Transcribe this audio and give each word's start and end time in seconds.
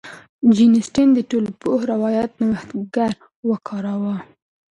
جین 0.53 0.71
اسټن 0.81 1.07
د 1.13 1.19
ټولپوه 1.31 1.79
روایت 1.93 2.31
نوښتګر 2.47 3.11
وکاراوه. 3.49 4.15